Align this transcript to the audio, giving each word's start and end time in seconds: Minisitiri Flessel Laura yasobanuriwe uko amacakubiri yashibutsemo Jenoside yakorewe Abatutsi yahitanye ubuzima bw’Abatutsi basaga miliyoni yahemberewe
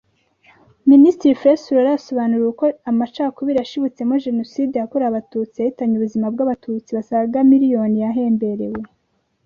Minisitiri 0.91 1.37
Flessel 1.39 1.73
Laura 1.75 1.93
yasobanuriwe 1.95 2.47
uko 2.53 2.65
amacakubiri 2.89 3.57
yashibutsemo 3.59 4.13
Jenoside 4.25 4.73
yakorewe 4.77 5.09
Abatutsi 5.11 5.55
yahitanye 5.59 5.93
ubuzima 5.97 6.25
bw’Abatutsi 6.33 6.89
basaga 6.97 7.37
miliyoni 7.51 7.97
yahemberewe 8.05 8.81